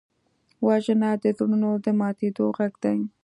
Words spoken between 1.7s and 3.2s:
د ماتېدو غږ دی